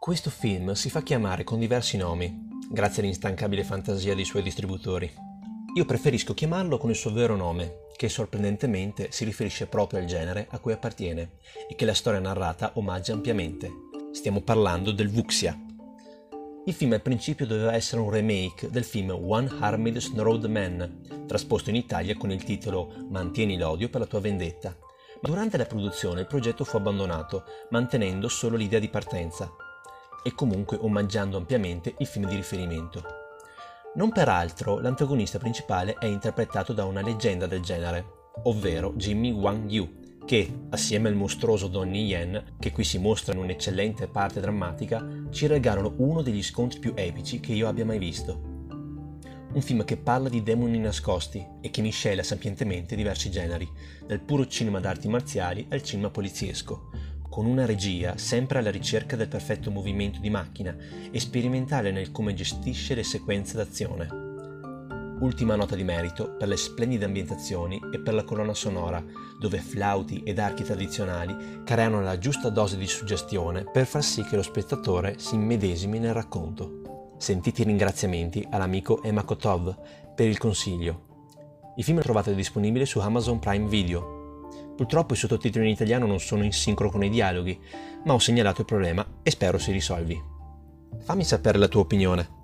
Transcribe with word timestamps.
Questo 0.00 0.30
film 0.30 0.72
si 0.72 0.88
fa 0.88 1.02
chiamare 1.02 1.44
con 1.44 1.58
diversi 1.58 1.98
nomi, 1.98 2.48
grazie 2.70 3.02
all'instancabile 3.02 3.64
fantasia 3.64 4.14
dei 4.14 4.24
suoi 4.24 4.42
distributori. 4.42 5.12
Io 5.76 5.84
preferisco 5.84 6.32
chiamarlo 6.32 6.78
con 6.78 6.88
il 6.88 6.96
suo 6.96 7.12
vero 7.12 7.36
nome, 7.36 7.80
che 7.96 8.08
sorprendentemente 8.08 9.08
si 9.10 9.26
riferisce 9.26 9.66
proprio 9.66 10.00
al 10.00 10.06
genere 10.06 10.46
a 10.52 10.58
cui 10.58 10.72
appartiene 10.72 11.32
e 11.68 11.74
che 11.74 11.84
la 11.84 11.92
storia 11.92 12.18
narrata 12.18 12.70
omaggia 12.76 13.12
ampiamente. 13.12 13.70
Stiamo 14.12 14.40
parlando 14.40 14.90
del 14.92 15.10
Vuxia. 15.10 15.54
Il 16.64 16.72
film 16.72 16.94
al 16.94 17.02
principio 17.02 17.46
doveva 17.46 17.74
essere 17.74 18.00
un 18.00 18.08
remake 18.08 18.70
del 18.70 18.84
film 18.84 19.10
One 19.10 19.54
Armed 19.60 19.98
Snowed 19.98 20.44
Man, 20.46 21.24
trasposto 21.26 21.68
in 21.68 21.76
Italia 21.76 22.16
con 22.16 22.30
il 22.30 22.42
titolo 22.42 23.06
Mantieni 23.10 23.58
l'odio 23.58 23.90
per 23.90 24.00
la 24.00 24.06
tua 24.06 24.20
vendetta. 24.20 24.74
Durante 25.20 25.58
la 25.58 25.66
produzione 25.66 26.22
il 26.22 26.26
progetto 26.26 26.64
fu 26.64 26.78
abbandonato, 26.78 27.44
mantenendo 27.68 28.28
solo 28.28 28.56
l'idea 28.56 28.78
di 28.78 28.88
partenza, 28.88 29.52
e 30.22 30.34
comunque 30.34 30.76
omaggiando 30.80 31.36
ampiamente 31.36 31.94
il 31.98 32.06
film 32.06 32.26
di 32.26 32.36
riferimento. 32.36 33.02
Non 33.94 34.12
peraltro 34.12 34.78
l'antagonista 34.78 35.38
principale 35.38 35.94
è 35.94 36.06
interpretato 36.06 36.72
da 36.72 36.84
una 36.84 37.02
leggenda 37.02 37.46
del 37.46 37.60
genere, 37.60 38.04
ovvero 38.44 38.92
Jimmy 38.94 39.32
Wang 39.32 39.68
Yu, 39.68 39.98
che, 40.24 40.66
assieme 40.70 41.08
al 41.08 41.16
mostruoso 41.16 41.66
Donnie 41.66 42.04
Yen, 42.04 42.54
che 42.60 42.70
qui 42.70 42.84
si 42.84 42.98
mostra 42.98 43.32
in 43.32 43.40
un'eccellente 43.40 44.06
parte 44.06 44.40
drammatica, 44.40 45.04
ci 45.30 45.48
regalano 45.48 45.94
uno 45.96 46.22
degli 46.22 46.42
scontri 46.42 46.78
più 46.78 46.92
epici 46.94 47.40
che 47.40 47.52
io 47.52 47.66
abbia 47.66 47.84
mai 47.84 47.98
visto. 47.98 48.40
Un 49.52 49.60
film 49.60 49.84
che 49.84 49.96
parla 49.96 50.28
di 50.28 50.44
demoni 50.44 50.78
nascosti 50.78 51.44
e 51.60 51.70
che 51.70 51.82
miscela 51.82 52.22
sapientemente 52.22 52.94
diversi 52.94 53.28
generi, 53.28 53.68
dal 54.06 54.20
puro 54.20 54.46
cinema 54.46 54.78
d'arti 54.78 55.08
marziali 55.08 55.66
al 55.70 55.82
cinema 55.82 56.10
poliziesco, 56.10 56.90
con 57.30 57.46
una 57.46 57.64
regia 57.64 58.18
sempre 58.18 58.58
alla 58.58 58.72
ricerca 58.72 59.14
del 59.16 59.28
perfetto 59.28 59.70
movimento 59.70 60.18
di 60.20 60.28
macchina 60.28 60.76
e 61.10 61.20
sperimentale 61.20 61.92
nel 61.92 62.10
come 62.10 62.34
gestisce 62.34 62.94
le 62.94 63.04
sequenze 63.04 63.56
d'azione. 63.56 64.28
Ultima 65.20 65.54
nota 65.54 65.76
di 65.76 65.84
merito 65.84 66.34
per 66.36 66.48
le 66.48 66.56
splendide 66.56 67.04
ambientazioni 67.04 67.80
e 67.92 68.00
per 68.00 68.14
la 68.14 68.24
colonna 68.24 68.54
sonora, 68.54 69.04
dove 69.38 69.58
flauti 69.58 70.22
ed 70.24 70.38
archi 70.38 70.64
tradizionali 70.64 71.62
creano 71.62 72.00
la 72.00 72.18
giusta 72.18 72.48
dose 72.48 72.76
di 72.76 72.86
suggestione 72.86 73.64
per 73.64 73.86
far 73.86 74.02
sì 74.02 74.24
che 74.24 74.36
lo 74.36 74.42
spettatore 74.42 75.18
si 75.18 75.36
immedesimi 75.36 75.98
nel 75.98 76.14
racconto. 76.14 77.14
Sentiti 77.18 77.60
i 77.60 77.64
ringraziamenti 77.64 78.44
all'amico 78.50 79.02
Emma 79.02 79.22
Kotov 79.22 79.76
per 80.14 80.26
il 80.26 80.38
consiglio. 80.38 81.08
Il 81.76 81.84
film 81.84 81.98
lo 81.98 82.02
trovate 82.02 82.34
disponibile 82.34 82.86
su 82.86 82.98
Amazon 82.98 83.38
Prime 83.38 83.68
Video 83.68 84.19
Purtroppo 84.80 85.12
i 85.12 85.16
sottotitoli 85.18 85.66
in 85.66 85.72
italiano 85.72 86.06
non 86.06 86.20
sono 86.20 86.42
in 86.42 86.52
sincro 86.52 86.90
con 86.90 87.04
i 87.04 87.10
dialoghi, 87.10 87.60
ma 88.06 88.14
ho 88.14 88.18
segnalato 88.18 88.62
il 88.62 88.66
problema 88.66 89.06
e 89.22 89.30
spero 89.30 89.58
si 89.58 89.72
risolvi. 89.72 90.18
Fammi 91.00 91.22
sapere 91.22 91.58
la 91.58 91.68
tua 91.68 91.82
opinione. 91.82 92.39